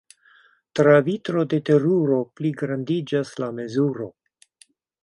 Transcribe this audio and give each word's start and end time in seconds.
Tra 0.79 0.95
vitro 1.09 1.43
de 1.51 1.59
teruro 1.69 2.17
pligrandiĝas 2.41 3.39
la 3.45 3.53
mezuro. 3.61 4.11